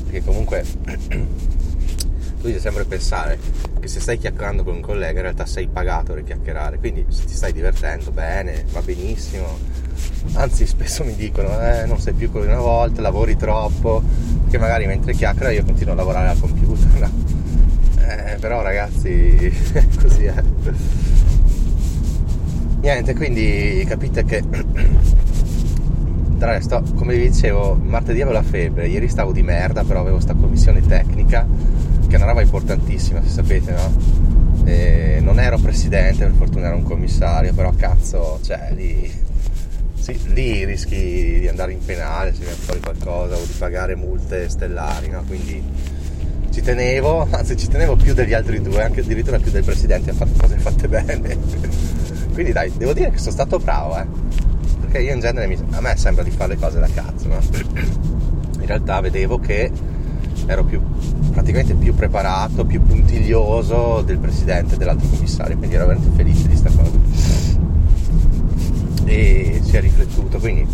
perché 0.05 0.23
comunque 0.25 0.65
tu 0.85 2.51
devi 2.51 2.59
sempre 2.59 2.85
pensare 2.85 3.39
che 3.81 3.89
se 3.89 4.01
stai 4.01 4.19
chiacchierando 4.19 4.65
con 4.65 4.77
un 4.77 4.81
collega 4.81 5.17
in 5.17 5.23
realtà 5.23 5.47
sei 5.47 5.67
pagato 5.69 6.15
per 6.15 6.25
chiacchierare, 6.25 6.79
quindi 6.79 7.05
se 7.09 7.25
ti 7.25 7.35
stai 7.35 7.53
divertendo 7.53 8.11
bene, 8.11 8.65
va 8.73 8.81
benissimo. 8.81 9.59
Anzi, 10.35 10.67
spesso 10.67 11.05
mi 11.05 11.15
dicono, 11.15 11.61
eh, 11.61 11.85
non 11.85 12.01
sei 12.01 12.15
più 12.15 12.31
come 12.31 12.47
una 12.47 12.61
volta, 12.61 13.03
lavori 13.03 13.37
troppo, 13.37 14.03
che 14.49 14.59
magari 14.59 14.87
mentre 14.87 15.13
chiacchiera 15.13 15.51
io 15.51 15.65
continuo 15.65 15.93
a 15.93 15.97
lavorare 15.97 16.29
al 16.29 16.41
computer. 16.41 17.01
No? 17.01 17.33
Eh, 18.07 18.37
però 18.39 18.61
ragazzi, 18.61 19.51
così 19.99 20.25
è. 20.25 20.35
Niente, 22.85 23.15
quindi 23.15 23.83
capite 23.89 24.27
che 24.27 24.43
del 24.45 24.59
resto, 26.39 26.83
come 26.97 27.17
vi 27.17 27.31
dicevo, 27.31 27.81
martedì 27.83 28.21
avevo 28.21 28.37
la 28.37 28.43
febbre, 28.43 28.89
ieri 28.89 29.09
stavo 29.09 29.33
di 29.33 29.43
merda, 29.43 29.85
però 29.85 30.01
avevo 30.01 30.17
questa 30.17 30.35
commissione 30.35 30.87
tecnica 30.87 31.47
che 32.07 32.13
è 32.13 32.17
una 32.17 32.27
roba 32.27 32.43
importantissima, 32.43 33.23
se 33.23 33.29
sapete, 33.31 33.73
no? 33.73 34.67
E 34.67 35.19
non 35.23 35.41
ero 35.41 35.57
presidente, 35.57 36.27
per 36.27 36.35
fortuna 36.35 36.67
ero 36.67 36.77
un 36.77 36.83
commissario, 36.83 37.55
però 37.55 37.73
cazzo, 37.75 38.39
cioè 38.43 38.69
lì, 38.75 39.11
sì, 39.99 40.21
lì 40.35 40.67
rischi 40.67 41.39
di 41.41 41.49
andare 41.49 41.73
in 41.73 41.83
penale 41.83 42.35
se 42.35 42.41
viene 42.41 42.57
fuori 42.57 42.81
qualcosa 42.81 43.37
o 43.37 43.47
di 43.47 43.55
pagare 43.57 43.97
multe 43.97 44.51
stellari, 44.51 45.09
no? 45.09 45.25
Quindi 45.27 45.63
ci 46.51 46.61
tenevo, 46.61 47.29
anzi 47.33 47.57
ci 47.57 47.67
tenevo 47.67 47.97
più 47.97 48.13
degli 48.13 48.35
altri 48.35 48.61
due, 48.61 48.83
anche 48.83 49.01
addirittura 49.01 49.39
più 49.39 49.51
del 49.51 49.65
presidente 49.65 50.11
a 50.11 50.13
fare 50.13 50.31
cose 50.37 50.59
fatte 50.59 50.87
bene. 50.87 51.93
Quindi 52.35 52.51
dai, 52.51 52.71
devo 52.77 52.93
dire 52.93 53.11
che 53.11 53.19
sono 53.19 53.31
stato 53.31 53.59
bravo, 53.61 53.97
eh. 53.97 54.07
Perché 54.81 55.03
io 55.03 55.15
in 55.15 55.21
genere 55.21 55.47
mi, 55.47 55.57
a 55.71 55.81
me 55.81 55.97
sembra 55.97 56.25
di 56.25 56.31
fare 56.31 56.55
le 56.55 56.61
cose 56.61 56.81
da 56.81 56.89
cazzo, 56.93 57.29
no? 57.29 57.39
In 58.59 58.67
realtà 58.67 59.01
vedevo 59.01 59.39
che 59.39 59.71
ero 60.47 60.65
più, 60.65 60.81
praticamente 61.33 61.75
più 61.75 61.95
preparato, 61.95 62.65
più 62.65 62.83
puntiglioso 62.83 64.03
del 64.05 64.19
presidente 64.19 64.75
e 64.75 64.79
dell'altro 64.79 65.09
commissario, 65.09 65.57
quindi 65.57 65.77
ero 65.77 65.87
veramente 65.87 66.17
felice 66.17 66.49
di 66.49 66.59
questa 66.59 66.71
cosa. 66.71 66.99
E 69.05 69.61
si 69.63 69.77
è 69.77 69.81
riflettuto, 69.81 70.39
quindi 70.39 70.67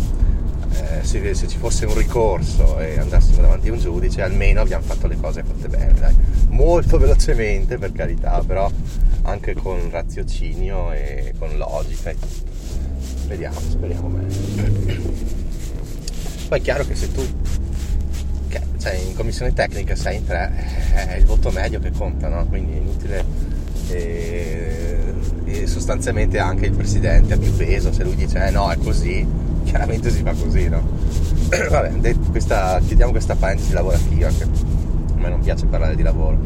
eh, 0.73 1.03
se, 1.03 1.33
se, 1.35 1.47
ci 1.47 1.57
fosse 1.59 1.85
un 1.85 1.95
ricorso 1.95 2.79
e 2.79 2.97
andassimo 2.97 3.41
davanti 3.41 3.69
a 3.69 3.73
un 3.73 3.79
giudice, 3.79 4.23
almeno 4.23 4.61
abbiamo 4.61 4.83
fatto 4.83 5.05
le 5.05 5.17
cose 5.19 5.43
fatte 5.43 5.67
bene, 5.67 5.93
dai. 5.99 6.15
Molto 6.49 6.97
velocemente, 6.97 7.77
per 7.77 7.91
carità, 7.91 8.41
però 8.45 8.69
anche 9.23 9.53
con 9.53 9.89
raziocinio 9.89 10.91
e 10.91 11.33
con 11.37 11.57
logica 11.57 12.09
e 12.09 12.15
tutto. 12.19 12.51
Vediamo, 13.27 13.59
speriamo 13.59 14.07
bene. 14.07 14.99
Poi 16.47 16.59
è 16.59 16.61
chiaro 16.61 16.85
che 16.85 16.95
se 16.95 17.11
tu 17.11 17.21
cioè 18.81 18.93
in 18.93 19.15
commissione 19.15 19.53
tecnica 19.53 19.95
6 19.95 20.15
in 20.17 20.25
3 20.25 20.51
è 21.07 21.15
il 21.17 21.25
voto 21.25 21.51
medio 21.51 21.79
che 21.79 21.91
conta, 21.91 22.27
no? 22.27 22.47
quindi 22.47 22.73
è 22.73 22.77
inutile 22.77 23.23
e, 23.89 25.13
e, 25.45 25.67
sostanzialmente 25.67 26.39
anche 26.39 26.65
il 26.65 26.75
presidente 26.75 27.35
ha 27.35 27.37
più 27.37 27.55
peso, 27.55 27.93
se 27.93 28.03
lui 28.03 28.15
dice 28.15 28.47
eh 28.47 28.49
no 28.49 28.71
è 28.71 28.77
così, 28.77 29.25
chiaramente 29.65 30.09
si 30.09 30.23
fa 30.23 30.33
così, 30.33 30.67
no? 30.67 30.81
Vabbè, 31.69 32.15
questa, 32.31 32.79
chiudiamo 32.85 33.11
questa 33.11 33.35
parentesi 33.35 33.73
lavorativa 33.73 34.29
che 34.29 34.43
a 34.43 34.47
me 35.15 35.29
non 35.29 35.41
piace 35.41 35.65
parlare 35.67 35.95
di 35.95 36.01
lavoro. 36.01 36.39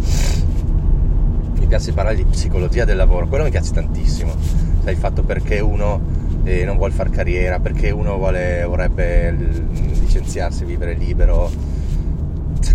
Piace 1.76 1.92
parlare 1.92 2.16
di 2.16 2.24
psicologia 2.24 2.86
del 2.86 2.96
lavoro, 2.96 3.28
quello 3.28 3.44
mi 3.44 3.50
piace 3.50 3.74
tantissimo. 3.74 4.34
Cioè 4.82 4.92
il 4.92 4.98
fatto 4.98 5.24
perché 5.24 5.60
uno 5.60 6.00
eh, 6.46 6.64
non 6.64 6.78
vuole 6.78 6.94
fare 6.94 7.10
carriera, 7.10 7.60
perché 7.60 7.92
uno 7.92 8.16
vuole, 8.16 8.64
vorrebbe 8.64 9.32
licenziarsi, 9.32 10.64
vivere 10.64 10.94
libero, 10.94 11.52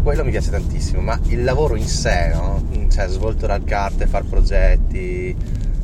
quello 0.02 0.22
mi 0.22 0.30
piace 0.30 0.50
tantissimo, 0.50 1.00
ma 1.00 1.18
il 1.28 1.44
lavoro 1.44 1.76
in 1.76 1.86
sé, 1.86 2.30
no? 2.34 2.62
Cioè 2.90 3.08
svoltare 3.08 3.64
carte, 3.64 4.06
fare 4.06 4.26
progetti, 4.28 5.34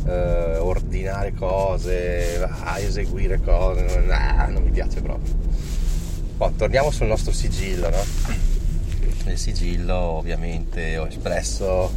eh, 0.05 0.57
ordinare 0.59 1.33
cose, 1.33 2.47
ah, 2.47 2.79
eseguire 2.79 3.41
cose, 3.41 4.03
nah, 4.07 4.47
non 4.51 4.63
mi 4.63 4.71
piace 4.71 5.01
proprio. 5.01 5.33
Poi 6.37 6.55
torniamo 6.55 6.91
sul 6.91 7.07
nostro 7.07 7.33
sigillo, 7.33 7.89
no? 7.89 8.05
Nel 9.25 9.39
sigillo 9.39 9.95
ovviamente 9.95 10.99
ho 10.99 11.07
espresso 11.07 11.91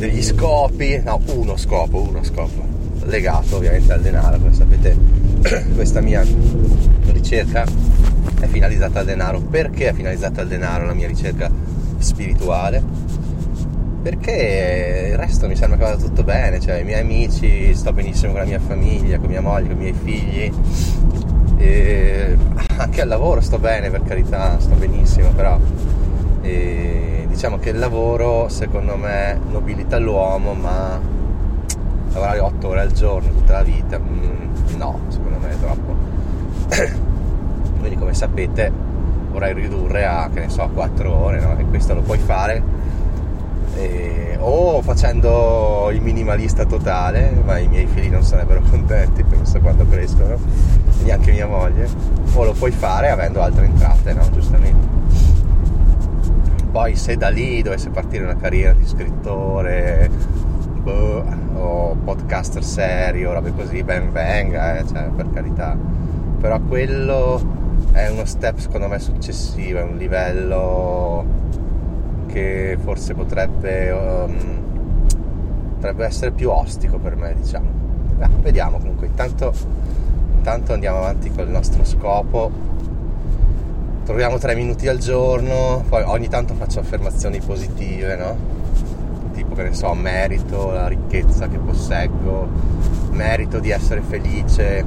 degli 0.00 0.22
scopi, 0.22 0.98
no, 1.04 1.20
uno 1.34 1.58
scopo, 1.58 2.00
uno 2.00 2.24
scopo, 2.24 2.64
legato 3.02 3.56
ovviamente 3.56 3.92
al 3.92 4.00
denaro, 4.00 4.38
come 4.38 4.54
sapete 4.54 4.96
questa 5.76 6.00
mia 6.00 6.24
ricerca 7.12 7.66
è 8.40 8.46
finalizzata 8.46 9.00
al 9.00 9.04
denaro. 9.04 9.40
Perché 9.40 9.90
è 9.90 9.92
finalizzata 9.92 10.40
al 10.40 10.48
denaro 10.48 10.86
la 10.86 10.94
mia 10.94 11.06
ricerca 11.06 11.50
spirituale? 11.98 12.82
Perché 14.02 15.08
il 15.10 15.18
resto 15.18 15.46
mi 15.46 15.54
sembra 15.54 15.76
che 15.76 15.84
vada 15.84 16.02
tutto 16.02 16.24
bene, 16.24 16.60
cioè 16.60 16.76
i 16.76 16.84
miei 16.84 17.02
amici, 17.02 17.74
sto 17.74 17.92
benissimo 17.92 18.32
con 18.32 18.40
la 18.40 18.46
mia 18.46 18.58
famiglia, 18.58 19.18
con 19.18 19.28
mia 19.28 19.42
moglie, 19.42 19.66
con 19.66 19.76
i 19.76 19.80
miei 19.80 19.94
figli, 20.02 20.50
e 21.58 22.38
anche 22.78 23.02
al 23.02 23.08
lavoro 23.08 23.42
sto 23.42 23.58
bene 23.58 23.90
per 23.90 24.02
carità, 24.04 24.58
sto 24.58 24.74
benissimo, 24.76 25.28
però 25.32 25.60
e 26.40 27.09
diciamo 27.40 27.58
che 27.58 27.70
il 27.70 27.78
lavoro 27.78 28.50
secondo 28.50 28.98
me 28.98 29.40
nobilita 29.48 29.98
l'uomo, 29.98 30.52
ma 30.52 31.00
lavorare 32.12 32.38
8 32.38 32.68
ore 32.68 32.80
al 32.80 32.92
giorno 32.92 33.30
tutta 33.30 33.54
la 33.54 33.62
vita, 33.62 33.98
mm, 33.98 34.76
no, 34.76 35.00
secondo 35.08 35.38
me 35.38 35.50
è 35.50 35.58
troppo. 35.58 35.94
quindi 37.80 37.96
come 37.96 38.12
sapete 38.12 38.70
vorrei 39.30 39.54
ridurre 39.54 40.04
a 40.04 40.28
che 40.30 40.40
ne 40.40 40.48
so 40.50 40.68
4 40.68 41.10
ore 41.10 41.40
no? 41.40 41.56
e 41.56 41.64
questo 41.64 41.94
lo 41.94 42.02
puoi 42.02 42.18
fare 42.18 42.62
e, 43.76 44.36
o 44.38 44.82
facendo 44.82 45.88
il 45.92 46.02
minimalista 46.02 46.66
totale 46.66 47.30
ma 47.42 47.56
i 47.56 47.68
miei 47.68 47.86
figli 47.86 48.10
non 48.10 48.22
sarebbero 48.22 48.60
contenti 48.68 49.22
questo 49.22 49.60
quando 49.60 49.86
crescono 49.88 50.36
neanche 51.04 51.30
mia 51.30 51.46
moglie 51.46 51.88
o 52.34 52.44
lo 52.44 52.52
puoi 52.52 52.70
fare 52.70 53.08
avendo 53.08 53.40
altre 53.40 53.64
entrate 53.64 54.12
no? 54.12 54.28
giustamente 54.30 54.99
poi 56.70 56.96
se 56.96 57.16
da 57.16 57.28
lì 57.28 57.62
dovesse 57.62 57.90
partire 57.90 58.24
una 58.24 58.36
carriera 58.36 58.72
di 58.72 58.86
scrittore 58.86 60.10
boh, 60.82 61.24
o 61.54 61.96
podcaster 62.04 62.64
serio 62.64 63.32
robe 63.32 63.52
così 63.52 63.82
ben 63.82 64.12
venga 64.12 64.78
eh, 64.78 64.86
cioè, 64.86 65.08
per 65.14 65.30
carità 65.32 65.76
però 66.40 66.58
quello 66.60 67.60
è 67.92 68.08
uno 68.08 68.24
step 68.24 68.58
secondo 68.58 68.88
me 68.88 68.98
successivo, 68.98 69.78
è 69.78 69.82
un 69.82 69.96
livello 69.96 71.24
che 72.26 72.78
forse 72.80 73.14
potrebbe, 73.14 73.90
um, 73.90 74.62
potrebbe 75.74 76.04
essere 76.04 76.30
più 76.30 76.50
ostico 76.50 76.98
per 76.98 77.16
me, 77.16 77.34
diciamo. 77.34 77.68
Beh, 78.16 78.28
vediamo 78.40 78.78
comunque, 78.78 79.06
intanto, 79.08 79.52
intanto 80.36 80.72
andiamo 80.72 80.98
avanti 80.98 81.30
col 81.30 81.48
nostro 81.48 81.84
scopo. 81.84 82.68
Troviamo 84.10 84.38
tre 84.38 84.56
minuti 84.56 84.88
al 84.88 84.98
giorno, 84.98 85.84
poi 85.88 86.02
ogni 86.02 86.28
tanto 86.28 86.54
faccio 86.54 86.80
affermazioni 86.80 87.38
positive, 87.38 88.16
no? 88.16 88.36
Tipo 89.32 89.54
che 89.54 89.62
ne 89.62 89.72
so, 89.72 89.94
merito 89.94 90.72
la 90.72 90.88
ricchezza 90.88 91.46
che 91.46 91.58
posseggo, 91.58 92.48
merito 93.12 93.60
di 93.60 93.70
essere 93.70 94.00
felice, 94.00 94.84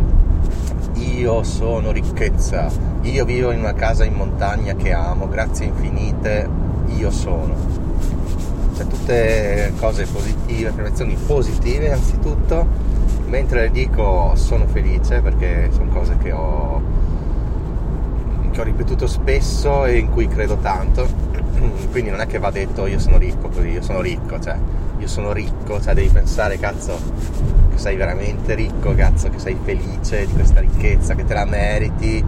io 0.96 1.42
sono 1.44 1.92
ricchezza, 1.92 2.70
io 3.03 3.24
vivo 3.24 3.51
in 3.51 3.60
una 3.60 3.74
casa 3.74 4.03
in 4.03 4.13
montagna 4.13 4.75
che 4.75 4.92
amo, 4.92 5.30
grazie 5.30 5.68
infinite, 5.68 6.50
io 6.88 7.10
sono. 7.10 7.56
Cioè 8.75 8.86
tutte 8.88 9.72
cose 9.80 10.06
positive, 10.06 10.68
affermazioni 10.68 11.15
positive 11.15 11.94
anzitutto, 11.94 12.68
mentre 13.27 13.62
le 13.62 13.72
dico 13.72 14.34
sono 14.36 14.68
felice 14.68 15.22
perché 15.22 15.70
sono 15.72 15.89
cose 15.92 16.18
che 16.18 16.34
ho 16.34 16.92
che 18.53 18.62
ho 18.62 18.63
ripetuto 18.63 19.07
spesso 19.07 19.83
e 19.86 19.98
in 19.98 20.12
cui 20.12 20.27
credo 20.27 20.57
tanto. 20.57 21.05
Quindi 21.91 22.12
non 22.12 22.22
è 22.22 22.27
che 22.27 22.38
va 22.38 22.51
detto 22.51 22.86
io 22.86 23.00
sono 23.00 23.17
ricco 23.17 23.50
così, 23.50 23.69
io 23.69 23.81
sono 23.81 24.00
ricco, 24.00 24.39
cioè 24.39 24.55
io 25.00 25.07
sono 25.07 25.33
ricco, 25.33 25.81
cioè 25.81 25.93
devi 25.93 26.10
pensare 26.10 26.57
cazzo 26.60 26.98
che 27.72 27.77
sei 27.77 27.98
veramente 27.98 28.53
ricco, 28.53 28.93
cazzo 28.93 29.29
che 29.29 29.39
sei 29.39 29.57
felice 29.62 30.27
di 30.27 30.33
questa 30.33 30.60
ricchezza, 30.60 31.15
che 31.15 31.25
te 31.25 31.33
la 31.33 31.45
meriti 31.45 32.24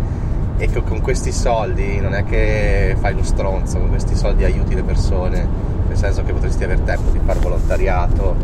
e 0.58 0.70
che 0.70 0.84
con 0.84 1.00
questi 1.02 1.32
soldi 1.32 2.00
non 2.00 2.16
è 2.16 2.24
che 2.24 2.98
fai 3.00 3.14
lo 3.14 3.24
stronzo, 3.24 3.78
con 3.78 3.90
questi 3.90 4.16
soldi 4.16 4.44
aiuti 4.44 4.74
le 4.74 4.84
persone, 4.84 5.48
nel 5.88 5.98
senso 5.98 6.24
che 6.24 6.34
potresti 6.34 6.64
avere 6.64 6.84
tempo 6.84 7.12
di 7.12 7.20
fare 7.24 7.40
volontariato, 7.40 8.36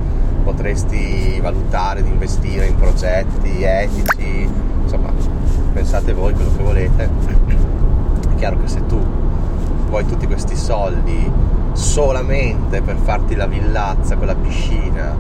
potresti 0.44 1.40
valutare 1.42 2.04
di 2.04 2.10
investire 2.10 2.68
in 2.68 2.76
progetti 2.76 3.64
etici, 3.64 4.48
insomma, 4.84 5.12
pensate 5.74 6.14
voi 6.14 6.34
quello 6.34 6.52
che 6.56 6.64
volete. 6.64 7.41
Chiaro 8.42 8.58
che 8.58 8.70
se 8.70 8.84
tu 8.88 9.00
vuoi 9.88 10.04
tutti 10.08 10.26
questi 10.26 10.56
soldi 10.56 11.32
solamente 11.74 12.82
per 12.82 12.96
farti 12.96 13.36
la 13.36 13.46
villazza 13.46 14.16
con 14.16 14.26
la 14.26 14.34
piscina 14.34 15.16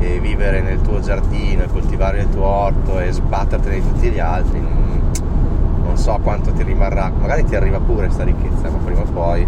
e 0.00 0.18
vivere 0.18 0.62
nel 0.62 0.80
tuo 0.80 0.98
giardino 0.98 1.62
e 1.62 1.68
coltivare 1.68 2.22
il 2.22 2.28
tuo 2.28 2.44
orto 2.44 2.98
e 2.98 3.12
sbattertene 3.12 3.76
di 3.76 3.82
tutti 3.82 4.08
gli 4.10 4.18
altri, 4.18 4.58
non 4.58 5.92
so 5.96 6.18
quanto 6.20 6.50
ti 6.50 6.64
rimarrà, 6.64 7.08
magari 7.16 7.44
ti 7.44 7.54
arriva 7.54 7.78
pure 7.78 8.06
questa 8.06 8.24
ricchezza, 8.24 8.68
ma 8.68 8.78
prima 8.78 9.02
o 9.02 9.12
poi 9.12 9.46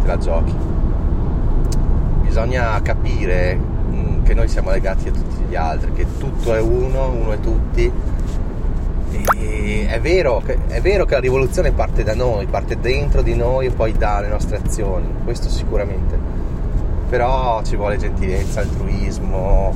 te 0.00 0.06
la 0.08 0.18
giochi. 0.18 0.54
Bisogna 2.22 2.82
capire 2.82 3.56
mm, 3.56 4.24
che 4.24 4.34
noi 4.34 4.48
siamo 4.48 4.72
legati 4.72 5.06
a 5.06 5.12
tutti 5.12 5.44
gli 5.48 5.54
altri, 5.54 5.92
che 5.92 6.06
tutto 6.18 6.52
è 6.52 6.60
uno, 6.60 7.10
uno 7.10 7.30
è 7.30 7.38
tutti. 7.38 8.16
E 9.10 9.86
è 9.88 10.00
vero, 10.00 10.42
che, 10.44 10.58
è 10.66 10.80
vero 10.80 11.04
che 11.04 11.14
la 11.14 11.20
rivoluzione 11.20 11.72
parte 11.72 12.02
da 12.02 12.14
noi, 12.14 12.46
parte 12.46 12.78
dentro 12.78 13.22
di 13.22 13.34
noi 13.34 13.66
e 13.66 13.70
poi 13.70 13.92
dalle 13.92 14.28
nostre 14.28 14.56
azioni, 14.56 15.06
questo 15.24 15.48
sicuramente. 15.48 16.18
Però 17.08 17.62
ci 17.62 17.76
vuole 17.76 17.96
gentilezza, 17.96 18.60
altruismo, 18.60 19.74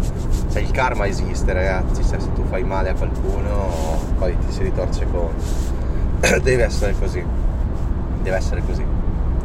cioè 0.51 0.61
il 0.61 0.71
karma 0.71 1.07
esiste 1.07 1.53
ragazzi, 1.53 2.05
cioè, 2.05 2.21
se 2.21 2.33
tu 2.35 2.45
fai 2.45 2.63
male 2.63 2.91
a 2.91 2.95
qualcuno 2.95 3.99
poi 4.19 4.37
ti 4.47 4.53
si 4.53 4.63
ritorce 4.63 5.07
contro. 5.11 5.33
Deve 6.43 6.65
essere 6.65 6.95
così. 6.99 7.25
Deve 8.23 8.37
essere 8.37 8.63
così 8.65 8.85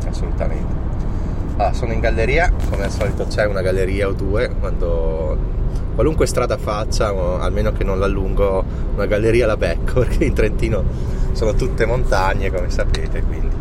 assolutamente 0.08 0.87
allora, 1.58 1.74
sono 1.74 1.94
in 1.94 2.00
galleria 2.00 2.52
come 2.70 2.86
al 2.86 2.92
solito 2.92 3.26
c'è 3.26 3.46
una 3.46 3.62
galleria 3.62 4.08
o 4.08 4.14
due 4.14 4.50
quando 4.60 5.56
qualunque 5.96 6.28
strada 6.28 6.58
faccia 6.58 7.08
almeno 7.08 7.72
che 7.72 7.84
non 7.84 8.00
l'allungo 8.00 8.64
una 8.94 9.06
galleria 9.06 9.46
la 9.46 9.58
becco 9.58 10.02
perché 10.02 10.26
in 10.26 10.34
Trentino 10.34 10.84
sono 11.34 11.54
tutte 11.54 11.86
montagne 11.86 12.52
come 12.52 12.70
sapete 12.70 13.22
quindi 13.24 13.56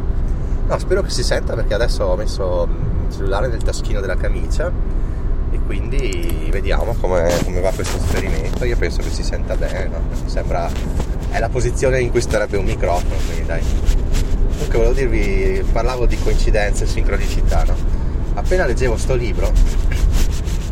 no 0.66 0.78
spero 0.78 1.02
che 1.02 1.10
si 1.10 1.22
senta 1.22 1.54
perché 1.54 1.74
adesso 1.74 2.04
ho 2.04 2.16
messo 2.16 2.68
il 2.68 3.12
cellulare 3.12 3.48
nel 3.48 3.62
taschino 3.62 4.00
della 4.00 4.16
camicia 4.16 4.70
e 5.50 5.58
quindi 5.64 6.48
vediamo 6.50 6.94
come, 7.00 7.28
va 7.60 7.70
questo 7.70 7.96
esperimento 7.96 8.64
io 8.64 8.76
penso 8.76 9.00
che 9.00 9.10
si 9.10 9.22
senta 9.22 9.56
bene 9.56 9.88
no? 9.88 10.00
sembra 10.26 10.68
è 11.36 11.38
la 11.38 11.48
posizione 11.50 12.00
in 12.00 12.10
cui 12.10 12.22
starebbe 12.22 12.56
un 12.56 12.64
microfono, 12.64 13.14
quindi 13.26 13.44
dai. 13.44 13.60
Comunque 14.56 14.78
volevo 14.78 14.94
dirvi, 14.94 15.64
parlavo 15.70 16.06
di 16.06 16.18
coincidenze 16.18 16.84
e 16.84 16.86
sincronicità, 16.86 17.64
no? 17.64 17.75
Appena 18.34 18.66
leggevo 18.66 18.96
sto 18.96 19.14
libro, 19.14 19.52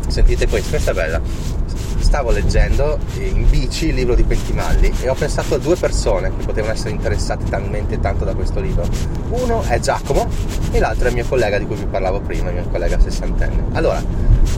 sentite 0.07 0.47
questo, 0.47 0.69
questa 0.69 0.91
è 0.91 0.93
bella. 0.93 1.21
Stavo 1.99 2.31
leggendo 2.31 2.97
in 3.17 3.49
bici 3.49 3.87
il 3.87 3.95
libro 3.95 4.15
di 4.15 4.23
Pentimalli 4.23 4.91
e 5.01 5.09
ho 5.09 5.13
pensato 5.13 5.55
a 5.55 5.57
due 5.57 5.75
persone 5.75 6.31
che 6.35 6.45
potevano 6.45 6.73
essere 6.73 6.91
interessate 6.91 7.45
talmente 7.45 7.99
tanto 7.99 8.25
da 8.25 8.33
questo 8.33 8.59
libro. 8.59 8.87
Uno 9.29 9.63
è 9.63 9.79
Giacomo 9.79 10.27
e 10.71 10.79
l'altro 10.79 11.05
è 11.05 11.09
il 11.09 11.15
mio 11.15 11.25
collega 11.25 11.57
di 11.57 11.65
cui 11.65 11.75
vi 11.75 11.85
parlavo 11.85 12.21
prima, 12.21 12.49
il 12.49 12.55
mio 12.55 12.67
collega 12.69 12.99
sessantenne. 12.99 13.65
Allora, 13.73 14.03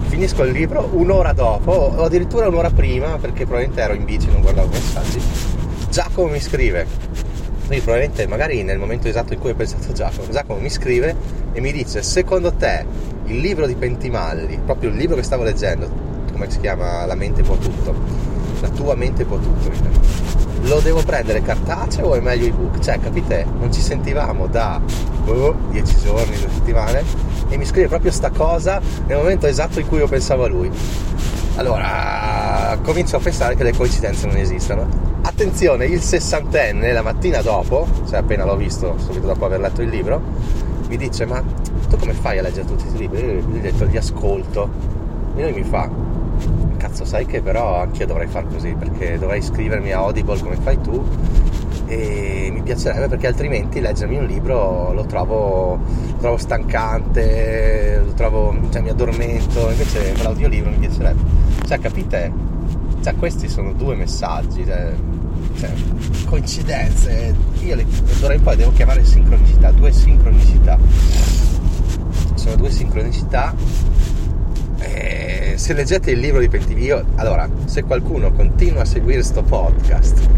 finisco 0.07 0.43
il 0.43 0.51
libro 0.51 0.89
un'ora 0.93 1.33
dopo, 1.33 1.71
o 1.71 2.03
addirittura 2.03 2.47
un'ora 2.47 2.69
prima, 2.69 3.17
perché 3.17 3.45
probabilmente 3.45 3.81
ero 3.81 3.93
in 3.93 4.05
bici 4.05 4.27
e 4.27 4.31
non 4.31 4.41
guardavo 4.41 4.67
messaggi 4.67 5.21
Giacomo 5.89 6.27
mi 6.27 6.39
scrive, 6.39 6.85
quindi 7.67 7.83
probabilmente 7.83 8.27
magari 8.27 8.63
nel 8.63 8.79
momento 8.79 9.09
esatto 9.09 9.33
in 9.33 9.39
cui 9.39 9.51
ho 9.51 9.55
pensato 9.55 9.91
Giacomo, 9.91 10.29
Giacomo 10.29 10.59
mi 10.59 10.69
scrive 10.69 11.15
e 11.51 11.59
mi 11.59 11.73
dice 11.73 12.01
secondo 12.01 12.53
te 12.53 12.85
il 13.25 13.39
libro 13.39 13.67
di 13.67 13.75
Pentimalli, 13.75 14.57
proprio 14.65 14.89
il 14.89 14.95
libro 14.95 15.17
che 15.17 15.23
stavo 15.23 15.43
leggendo, 15.43 15.89
come 16.31 16.49
si 16.49 16.61
chiama 16.61 17.05
La 17.05 17.15
mente 17.15 17.43
può 17.43 17.57
tutto, 17.57 17.93
la 18.61 18.69
tua 18.69 18.95
mente 18.95 19.25
può 19.25 19.37
tutto, 19.37 19.69
lo 20.61 20.79
devo 20.79 21.03
prendere 21.03 21.41
cartaceo 21.41 22.07
o 22.07 22.15
è 22.15 22.21
meglio 22.21 22.45
ebook? 22.45 22.79
Cioè, 22.79 22.99
capite? 22.99 23.45
Non 23.59 23.71
ci 23.71 23.81
sentivamo 23.81 24.47
da 24.47 24.81
oh, 25.25 25.55
dieci 25.69 25.97
giorni, 25.99 26.37
due 26.37 26.49
settimane 26.49 27.03
e 27.49 27.57
mi 27.57 27.65
scrive 27.65 27.89
proprio 27.89 28.11
sta 28.11 28.29
cosa 28.29 28.79
nel 29.07 29.17
momento 29.17 29.45
esatto 29.45 29.81
in 29.81 29.87
cui 29.87 29.97
io 29.97 30.07
pensavo 30.07 30.45
a 30.45 30.47
lui. 30.47 30.71
Allora, 31.55 32.77
comincio 32.81 33.17
a 33.17 33.19
pensare 33.19 33.55
che 33.55 33.63
le 33.63 33.73
coincidenze 33.73 34.25
non 34.25 34.37
esistono 34.37 35.16
attenzione, 35.37 35.85
il 35.85 36.01
sessantenne 36.01 36.91
la 36.91 37.03
mattina 37.03 37.43
dopo, 37.43 37.87
cioè 38.07 38.17
appena 38.17 38.43
l'ho 38.43 38.55
visto, 38.55 38.95
subito 38.97 39.27
dopo 39.27 39.45
aver 39.45 39.59
letto 39.59 39.83
il 39.83 39.89
libro, 39.89 40.19
mi 40.87 40.97
dice 40.97 41.27
ma 41.27 41.43
tu 41.87 41.95
come 41.95 42.13
fai 42.13 42.39
a 42.39 42.41
leggere 42.41 42.65
tutti 42.65 42.81
questi 42.81 42.97
libri? 42.97 43.19
Io 43.19 43.33
gli 43.33 43.57
ho 43.57 43.61
detto 43.61 43.85
li 43.85 43.97
ascolto 43.97 44.67
e 45.35 45.43
lui 45.43 45.61
mi 45.61 45.63
fa 45.63 45.87
cazzo 46.77 47.05
sai 47.05 47.27
che 47.27 47.43
però 47.43 47.81
anch'io 47.81 48.07
dovrei 48.07 48.25
far 48.25 48.47
così 48.47 48.73
perché 48.73 49.19
dovrei 49.19 49.37
iscrivermi 49.37 49.91
a 49.91 49.99
Audible 49.99 50.39
come 50.39 50.55
fai 50.55 50.81
tu 50.81 51.05
e 51.85 52.49
mi 52.51 52.61
piacerebbe 52.63 53.07
perché 53.07 53.27
altrimenti 53.27 53.79
leggermi 53.79 54.17
un 54.17 54.25
libro 54.25 54.91
lo 54.91 55.05
trovo, 55.05 55.77
lo 55.77 56.17
trovo 56.19 56.37
stancante, 56.37 58.01
lo 58.03 58.13
trovo, 58.13 58.55
cioè 58.71 58.81
mi 58.81 58.89
addormento, 58.89 59.69
invece 59.69 60.15
l'audiolibro 60.19 60.71
mi 60.71 60.77
piacerebbe. 60.77 61.21
Cioè 61.63 61.79
capite? 61.79 62.33
Cioè 63.03 63.15
questi 63.15 63.47
sono 63.47 63.73
due 63.73 63.93
messaggi. 63.93 64.65
Cioè, 64.65 64.93
cioè, 65.57 65.71
coincidenze, 66.25 67.35
io 67.63 67.75
le, 67.75 67.85
d'ora 68.19 68.33
in 68.33 68.41
poi 68.41 68.55
devo 68.55 68.71
chiamare 68.73 69.03
sincronicità, 69.03 69.71
due 69.71 69.91
sincronicità. 69.91 70.77
Sono 72.35 72.55
due 72.55 72.69
sincronicità. 72.69 73.53
E 74.79 75.53
se 75.55 75.73
leggete 75.73 76.11
il 76.11 76.19
libro 76.19 76.39
di 76.39 76.47
Pentivio, 76.49 77.03
allora, 77.15 77.49
se 77.65 77.83
qualcuno 77.83 78.31
continua 78.31 78.81
a 78.81 78.85
seguire 78.85 79.19
questo 79.19 79.41
podcast 79.41 80.29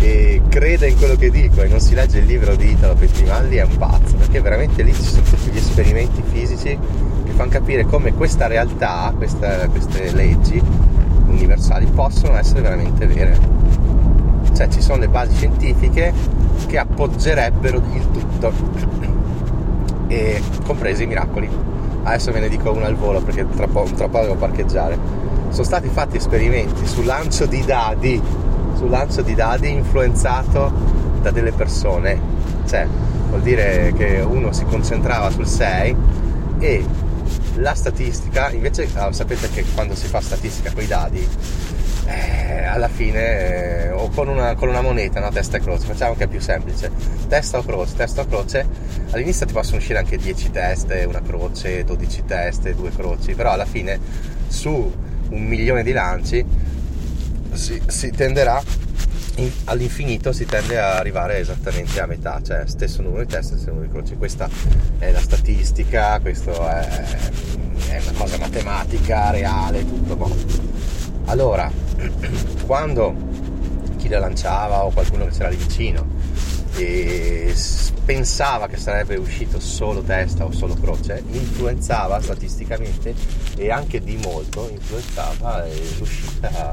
e 0.00 0.40
crede 0.48 0.88
in 0.88 0.96
quello 0.96 1.14
che 1.14 1.30
dico 1.30 1.62
e 1.62 1.68
non 1.68 1.78
si 1.78 1.94
legge 1.94 2.20
il 2.20 2.26
libro 2.26 2.56
di 2.56 2.70
Italo 2.70 2.94
Pettimalli 2.94 3.56
è 3.56 3.62
un 3.62 3.76
pazzo, 3.76 4.14
perché 4.16 4.40
veramente 4.40 4.82
lì 4.82 4.94
ci 4.94 5.02
sono 5.02 5.22
tutti 5.22 5.50
gli 5.50 5.58
esperimenti 5.58 6.22
fisici 6.32 6.78
che 7.24 7.32
fanno 7.32 7.50
capire 7.50 7.84
come 7.84 8.14
questa 8.14 8.46
realtà, 8.46 9.12
questa, 9.14 9.68
queste 9.68 10.10
leggi 10.12 10.62
universali 11.26 11.86
possono 11.86 12.36
essere 12.36 12.62
veramente 12.62 13.06
vere 13.06 13.59
cioè 14.60 14.68
ci 14.68 14.82
sono 14.82 14.98
le 14.98 15.08
basi 15.08 15.34
scientifiche 15.36 16.12
che 16.66 16.76
appoggerebbero 16.76 17.78
il 17.94 18.10
tutto, 18.10 18.52
e 20.08 20.42
compresi 20.66 21.04
i 21.04 21.06
miracoli. 21.06 21.48
Adesso 22.02 22.30
ve 22.30 22.40
ne 22.40 22.48
dico 22.50 22.70
uno 22.70 22.84
al 22.84 22.94
volo 22.94 23.22
perché 23.22 23.46
tra 23.48 23.66
poco, 23.66 23.90
tra 23.94 24.08
poco 24.08 24.24
devo 24.24 24.36
parcheggiare. 24.36 24.98
Sono 25.48 25.64
stati 25.64 25.88
fatti 25.88 26.18
esperimenti 26.18 26.86
sul 26.86 27.06
lancio 27.06 27.46
di 27.46 27.64
dadi, 27.64 28.20
sul 28.76 28.90
lancio 28.90 29.22
di 29.22 29.34
dadi 29.34 29.70
influenzato 29.70 30.70
da 31.22 31.30
delle 31.30 31.52
persone, 31.52 32.20
cioè 32.68 32.86
vuol 33.28 33.40
dire 33.40 33.94
che 33.96 34.20
uno 34.20 34.52
si 34.52 34.64
concentrava 34.66 35.30
sul 35.30 35.46
6 35.46 35.96
e 36.58 36.84
la 37.54 37.74
statistica, 37.74 38.50
invece 38.50 38.88
ah, 38.94 39.10
sapete 39.10 39.48
che 39.48 39.64
quando 39.74 39.94
si 39.94 40.06
fa 40.06 40.20
statistica 40.20 40.70
con 40.72 40.82
i 40.82 40.86
dadi 40.86 41.26
eh, 42.10 42.64
alla 42.64 42.88
fine 42.88 43.84
eh, 43.84 43.90
o 43.90 44.08
con 44.10 44.28
una, 44.28 44.54
con 44.54 44.68
una 44.68 44.80
moneta, 44.80 45.20
no? 45.20 45.30
testa 45.30 45.58
e 45.58 45.60
croce, 45.60 45.86
facciamo 45.86 46.14
che 46.14 46.24
è 46.24 46.26
più 46.26 46.40
semplice, 46.40 46.90
testa 47.28 47.58
o 47.58 47.62
croce, 47.62 47.94
testa 47.94 48.22
o 48.22 48.26
croce, 48.26 48.66
all'inizio 49.10 49.46
ti 49.46 49.52
possono 49.52 49.78
uscire 49.78 49.98
anche 49.98 50.16
10 50.16 50.50
teste, 50.50 51.04
una 51.04 51.22
croce, 51.22 51.84
12 51.84 52.24
teste, 52.26 52.74
due 52.74 52.90
croci, 52.90 53.34
però 53.34 53.52
alla 53.52 53.66
fine 53.66 53.98
su 54.48 54.92
un 55.30 55.44
milione 55.44 55.82
di 55.82 55.92
lanci 55.92 56.44
si, 57.52 57.80
si 57.86 58.10
tenderà 58.10 58.60
in, 59.36 59.50
all'infinito 59.64 60.32
si 60.32 60.44
tende 60.44 60.78
a 60.78 60.96
arrivare 60.96 61.38
esattamente 61.38 62.00
a 62.00 62.06
metà, 62.06 62.40
cioè 62.42 62.64
stesso 62.66 63.02
numero 63.02 63.24
di 63.24 63.32
teste, 63.32 63.54
stesso 63.54 63.70
numero 63.70 63.86
di 63.86 63.92
croci. 63.92 64.16
Questa 64.16 64.48
è 64.98 65.10
la 65.10 65.20
statistica, 65.20 66.18
questo 66.20 66.68
è, 66.68 66.88
è 67.88 68.00
una 68.02 68.18
cosa 68.18 68.38
matematica, 68.38 69.30
reale, 69.30 69.80
tutto. 69.80 70.16
Boh. 70.16 70.69
Allora, 71.30 71.70
quando 72.66 73.14
chi 73.98 74.08
la 74.08 74.18
lanciava 74.18 74.84
o 74.84 74.90
qualcuno 74.90 75.26
che 75.26 75.30
c'era 75.30 75.48
lì 75.48 75.54
vicino 75.54 76.04
e 76.74 77.54
pensava 78.04 78.66
che 78.66 78.76
sarebbe 78.76 79.14
uscito 79.14 79.60
solo 79.60 80.02
testa 80.02 80.44
o 80.44 80.50
solo 80.50 80.74
croce, 80.74 81.22
influenzava 81.30 82.20
statisticamente 82.20 83.14
e 83.56 83.70
anche 83.70 84.00
di 84.00 84.16
molto 84.16 84.68
influenzava 84.70 85.64
l'uscita 85.98 86.72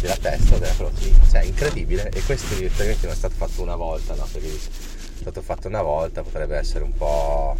della 0.00 0.16
testa 0.16 0.54
o 0.54 0.58
della 0.58 0.72
carrozzeria. 0.72 1.18
Cioè, 1.28 1.42
incredibile. 1.42 2.10
E 2.10 2.22
questo 2.22 2.54
esperimento 2.62 3.06
non 3.06 3.14
è 3.14 3.18
stato 3.18 3.34
fatto 3.36 3.60
una 3.60 3.74
volta, 3.74 4.14
no? 4.14 4.24
Perché 4.30 4.46
è 4.46 5.20
stato 5.20 5.42
fatto 5.42 5.66
una 5.66 5.82
volta, 5.82 6.22
potrebbe 6.22 6.56
essere 6.56 6.84
un 6.84 6.94
po'. 6.96 7.56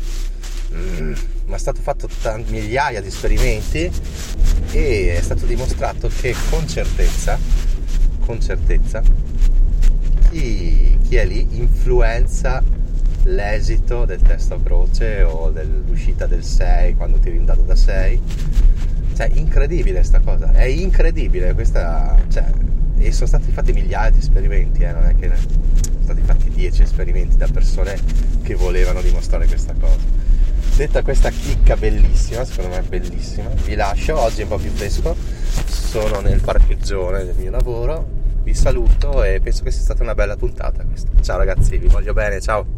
Mm, 0.72 1.14
ma 1.46 1.56
è 1.56 1.58
stato 1.58 1.80
fatto 1.80 2.06
t- 2.06 2.44
migliaia 2.48 3.00
di 3.00 3.08
esperimenti 3.08 3.90
e 4.72 5.16
è 5.16 5.20
stato 5.20 5.46
dimostrato 5.46 6.08
che 6.08 6.34
con 6.48 6.66
certezza, 6.68 7.38
con 8.24 8.40
certezza, 8.40 9.02
chi, 10.30 10.96
chi 11.02 11.16
è 11.16 11.26
lì 11.26 11.46
influenza 11.58 12.62
l'esito 13.24 14.04
del 14.04 14.22
testo 14.22 14.54
a 14.54 14.60
croce 14.62 15.22
o 15.22 15.50
dell'uscita 15.50 16.26
del 16.26 16.44
6 16.44 16.94
quando 16.94 17.18
tiri 17.18 17.36
un 17.36 17.44
dado 17.44 17.62
da 17.62 17.76
6 17.76 18.20
cioè 19.14 19.30
incredibile 19.34 20.02
sta 20.02 20.20
cosa 20.20 20.52
è 20.52 20.64
incredibile 20.64 21.52
questa 21.52 22.16
cioè, 22.30 22.44
e 22.96 23.12
sono 23.12 23.26
stati 23.26 23.50
fatti 23.50 23.72
migliaia 23.72 24.10
di 24.10 24.18
esperimenti 24.18 24.82
eh, 24.84 24.92
non 24.92 25.04
è 25.04 25.14
che 25.14 25.28
ne, 25.28 25.36
sono 25.36 26.02
stati 26.02 26.22
fatti 26.22 26.48
10 26.48 26.82
esperimenti 26.82 27.36
da 27.36 27.48
persone 27.52 27.98
che 28.42 28.54
volevano 28.54 29.02
dimostrare 29.02 29.46
questa 29.46 29.74
cosa 29.78 30.19
detta 30.80 31.02
questa 31.02 31.28
chicca 31.28 31.76
bellissima 31.76 32.42
secondo 32.46 32.74
me 32.74 32.80
bellissima. 32.80 33.50
Vi 33.50 33.74
lascio 33.74 34.18
oggi 34.18 34.40
è 34.40 34.44
un 34.44 34.48
po' 34.48 34.56
più 34.56 34.70
fresco. 34.70 35.14
Sono 35.66 36.20
nel 36.20 36.40
parcheggione 36.40 37.22
del 37.24 37.34
mio 37.36 37.50
lavoro. 37.50 38.18
Vi 38.42 38.54
saluto 38.54 39.22
e 39.22 39.40
penso 39.40 39.62
che 39.62 39.72
sia 39.72 39.82
stata 39.82 40.02
una 40.02 40.14
bella 40.14 40.36
puntata 40.36 40.82
questa. 40.84 41.10
Ciao 41.20 41.36
ragazzi 41.36 41.76
vi 41.76 41.86
voglio 41.86 42.14
bene 42.14 42.40
ciao 42.40 42.64